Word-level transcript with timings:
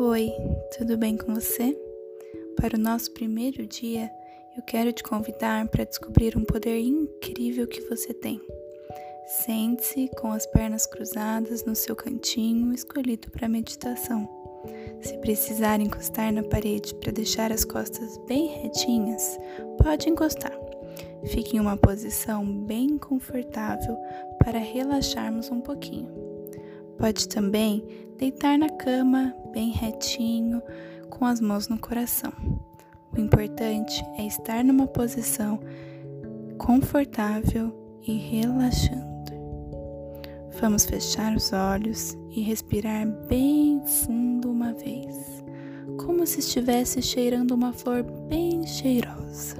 Oi, 0.00 0.32
tudo 0.78 0.96
bem 0.96 1.16
com 1.16 1.34
você? 1.34 1.76
Para 2.54 2.76
o 2.76 2.80
nosso 2.80 3.10
primeiro 3.10 3.66
dia, 3.66 4.08
eu 4.56 4.62
quero 4.62 4.92
te 4.92 5.02
convidar 5.02 5.66
para 5.66 5.82
descobrir 5.82 6.38
um 6.38 6.44
poder 6.44 6.78
incrível 6.78 7.66
que 7.66 7.80
você 7.80 8.14
tem. 8.14 8.40
Sente-se 9.44 10.08
com 10.20 10.30
as 10.30 10.46
pernas 10.46 10.86
cruzadas 10.86 11.64
no 11.64 11.74
seu 11.74 11.96
cantinho 11.96 12.72
escolhido 12.72 13.28
para 13.32 13.48
meditação. 13.48 14.28
Se 15.00 15.18
precisar 15.18 15.80
encostar 15.80 16.32
na 16.32 16.44
parede 16.44 16.94
para 16.94 17.10
deixar 17.10 17.50
as 17.50 17.64
costas 17.64 18.16
bem 18.28 18.46
retinhas, 18.62 19.36
pode 19.82 20.08
encostar. 20.08 20.56
Fique 21.24 21.56
em 21.56 21.60
uma 21.60 21.76
posição 21.76 22.46
bem 22.46 22.96
confortável 22.98 23.98
para 24.38 24.60
relaxarmos 24.60 25.50
um 25.50 25.60
pouquinho. 25.60 26.27
Pode 26.98 27.28
também 27.28 27.84
deitar 28.18 28.58
na 28.58 28.68
cama, 28.68 29.34
bem 29.52 29.70
retinho, 29.70 30.60
com 31.08 31.24
as 31.24 31.40
mãos 31.40 31.68
no 31.68 31.78
coração. 31.78 32.32
O 33.16 33.20
importante 33.20 34.04
é 34.18 34.26
estar 34.26 34.64
numa 34.64 34.86
posição 34.86 35.60
confortável 36.58 37.72
e 38.06 38.16
relaxando. 38.16 39.08
Vamos 40.60 40.84
fechar 40.84 41.36
os 41.36 41.52
olhos 41.52 42.16
e 42.30 42.40
respirar 42.40 43.06
bem 43.28 43.80
fundo 44.04 44.50
uma 44.50 44.72
vez, 44.72 45.44
como 46.04 46.26
se 46.26 46.40
estivesse 46.40 47.00
cheirando 47.00 47.52
uma 47.52 47.72
flor 47.72 48.02
bem 48.28 48.66
cheirosa. 48.66 49.56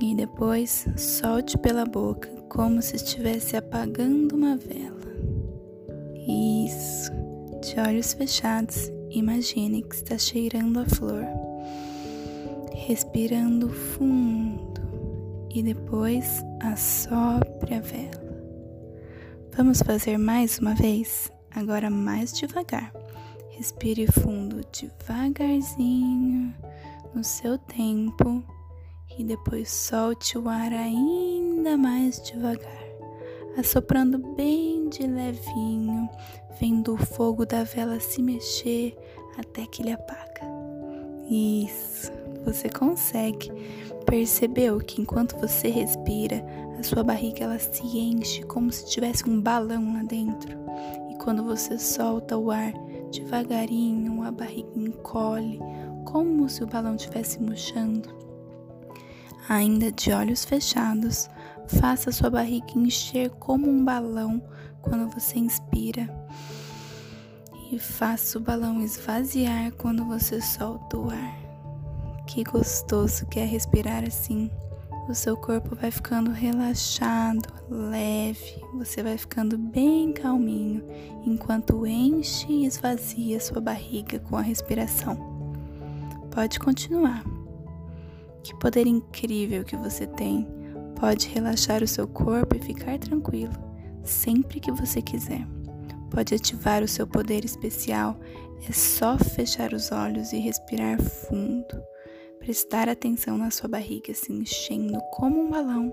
E 0.00 0.14
depois 0.16 0.84
solte 0.96 1.56
pela 1.56 1.84
boca, 1.84 2.28
como 2.56 2.80
se 2.80 2.96
estivesse 2.96 3.54
apagando 3.54 4.34
uma 4.34 4.56
vela. 4.56 4.96
Isso. 6.26 7.12
De 7.60 7.78
olhos 7.78 8.14
fechados, 8.14 8.90
imagine 9.10 9.82
que 9.82 9.94
está 9.94 10.16
cheirando 10.16 10.80
a 10.80 10.86
flor, 10.86 11.22
respirando 12.72 13.68
fundo 13.68 14.80
e 15.54 15.62
depois 15.62 16.42
assopre 16.60 17.74
a 17.74 17.80
vela. 17.80 18.26
Vamos 19.54 19.82
fazer 19.82 20.16
mais 20.16 20.58
uma 20.58 20.74
vez, 20.74 21.30
agora 21.54 21.90
mais 21.90 22.32
devagar. 22.32 22.90
Respire 23.50 24.06
fundo 24.06 24.62
devagarzinho, 24.72 26.54
no 27.14 27.22
seu 27.22 27.58
tempo, 27.58 28.42
e 29.18 29.24
depois 29.24 29.70
solte 29.70 30.36
o 30.38 30.48
ar 30.48 30.72
ainda 30.72 31.76
mais 31.76 32.20
devagar 32.22 32.86
assoprando 33.56 34.18
bem 34.18 34.88
de 34.90 35.06
levinho, 35.06 36.08
vendo 36.60 36.92
o 36.92 36.98
fogo 36.98 37.46
da 37.46 37.64
vela 37.64 37.98
se 37.98 38.22
mexer 38.22 38.94
até 39.38 39.66
que 39.66 39.82
ele 39.82 39.92
apaga. 39.92 40.42
Isso, 41.28 42.12
você 42.44 42.68
consegue. 42.68 43.50
Percebeu 44.04 44.78
que 44.78 45.00
enquanto 45.00 45.36
você 45.38 45.68
respira, 45.68 46.44
a 46.78 46.82
sua 46.82 47.02
barriga 47.02 47.44
ela 47.44 47.58
se 47.58 47.82
enche 47.82 48.42
como 48.42 48.70
se 48.70 48.86
tivesse 48.86 49.28
um 49.28 49.40
balão 49.40 49.94
lá 49.94 50.02
dentro. 50.02 50.56
E 51.10 51.16
quando 51.16 51.42
você 51.42 51.78
solta 51.78 52.36
o 52.36 52.50
ar 52.50 52.72
devagarinho, 53.10 54.22
a 54.22 54.30
barriga 54.30 54.68
encolhe, 54.76 55.58
como 56.04 56.48
se 56.48 56.62
o 56.62 56.66
balão 56.66 56.94
estivesse 56.94 57.40
murchando. 57.42 58.15
Ainda 59.48 59.92
de 59.92 60.12
olhos 60.12 60.44
fechados, 60.44 61.28
Faça 61.68 62.12
sua 62.12 62.30
barriga 62.30 62.78
encher 62.78 63.30
como 63.30 63.68
um 63.68 63.84
balão 63.84 64.40
quando 64.80 65.10
você 65.10 65.38
inspira. 65.38 66.08
E 67.72 67.78
faça 67.78 68.38
o 68.38 68.40
balão 68.40 68.80
esvaziar 68.80 69.72
quando 69.72 70.04
você 70.04 70.40
solta 70.40 70.96
o 70.96 71.10
ar. 71.10 71.36
Que 72.26 72.44
gostoso 72.44 73.26
que 73.26 73.40
é 73.40 73.44
respirar 73.44 74.04
assim. 74.04 74.48
O 75.08 75.14
seu 75.14 75.36
corpo 75.36 75.74
vai 75.74 75.90
ficando 75.90 76.30
relaxado, 76.30 77.48
leve, 77.68 78.60
você 78.74 79.02
vai 79.02 79.16
ficando 79.16 79.56
bem 79.56 80.12
calminho 80.12 80.84
enquanto 81.24 81.86
enche 81.86 82.46
e 82.48 82.66
esvazia 82.66 83.40
sua 83.40 83.60
barriga 83.60 84.18
com 84.20 84.36
a 84.36 84.40
respiração. 84.40 85.16
Pode 86.32 86.58
continuar. 86.58 87.24
Que 88.46 88.54
poder 88.60 88.86
incrível 88.86 89.64
que 89.64 89.76
você 89.76 90.06
tem 90.06 90.46
Pode 91.00 91.26
relaxar 91.28 91.82
o 91.82 91.88
seu 91.88 92.06
corpo 92.06 92.54
e 92.54 92.60
ficar 92.60 92.96
tranquilo, 92.96 93.52
sempre 94.04 94.60
que 94.60 94.70
você 94.70 95.02
quiser. 95.02 95.44
Pode 96.10 96.32
ativar 96.32 96.82
o 96.84 96.88
seu 96.88 97.08
poder 97.08 97.44
especial, 97.44 98.18
é 98.68 98.72
só 98.72 99.18
fechar 99.18 99.74
os 99.74 99.90
olhos 99.90 100.32
e 100.32 100.38
respirar 100.38 101.02
fundo. 101.02 101.82
Prestar 102.38 102.88
atenção 102.88 103.36
na 103.36 103.50
sua 103.50 103.68
barriga 103.68 104.14
se 104.14 104.32
enchendo 104.32 104.98
como 105.10 105.40
um 105.40 105.50
balão 105.50 105.92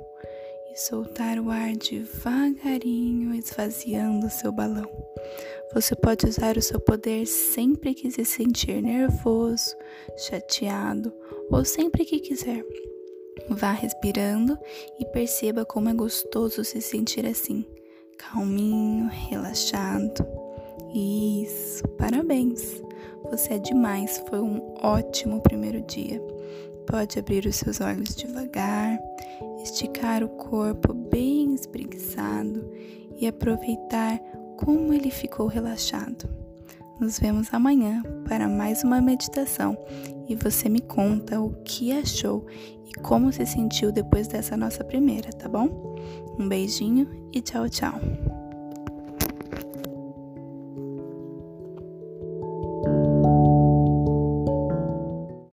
e 0.74 0.80
soltar 0.80 1.38
o 1.40 1.52
ar 1.52 1.74
devagarinho, 1.74 3.36
esvaziando 3.36 4.30
seu 4.30 4.52
balão. 4.52 4.90
Você 5.74 5.96
pode 5.96 6.26
usar 6.26 6.58
o 6.58 6.62
seu 6.62 6.80
poder 6.80 7.28
sempre 7.28 7.94
que 7.94 8.10
se 8.10 8.26
sentir 8.26 8.82
nervoso, 8.82 9.76
chateado 10.18 11.14
ou 11.52 11.64
sempre 11.64 12.06
que 12.06 12.20
quiser. 12.20 12.66
Vá 13.50 13.72
respirando 13.72 14.58
e 15.00 15.06
perceba 15.06 15.66
como 15.66 15.90
é 15.90 15.94
gostoso 15.94 16.64
se 16.64 16.82
sentir 16.82 17.26
assim, 17.26 17.66
calminho, 18.18 19.08
relaxado. 19.08 20.26
Isso, 20.94 21.88
parabéns! 21.90 22.82
Você 23.30 23.54
é 23.54 23.60
demais, 23.60 24.24
foi 24.28 24.40
um 24.40 24.76
ótimo 24.82 25.42
primeiro 25.42 25.82
dia. 25.82 26.22
Pode 26.86 27.18
abrir 27.18 27.46
os 27.46 27.56
seus 27.56 27.80
olhos 27.80 28.16
devagar, 28.16 29.00
esticar 29.64 30.24
o 30.24 30.30
corpo 30.30 30.94
bem 30.94 31.56
espreguiçado 31.56 32.70
e 33.18 33.26
aproveitar 33.26 34.20
como 34.58 34.94
ele 34.94 35.10
ficou 35.10 35.48
relaxado. 35.48 36.30
Nos 37.00 37.18
vemos 37.18 37.54
amanhã 37.54 38.04
para 38.28 38.48
mais 38.48 38.84
uma 38.84 39.02
meditação 39.02 39.78
e 40.28 40.36
você 40.36 40.70
me 40.70 40.82
conta 40.82 41.42
o 41.42 41.54
que 41.64 41.92
achou 41.92 42.46
e 42.86 42.94
como 43.02 43.32
se 43.32 43.46
sentiu 43.46 43.92
depois 43.92 44.28
dessa 44.28 44.56
nossa 44.56 44.84
primeira, 44.84 45.30
tá 45.32 45.50
bom? 45.50 45.96
Um 46.38 46.48
beijinho 46.48 47.08
e 47.34 47.42
tchau, 47.42 47.68
tchau. 47.70 48.00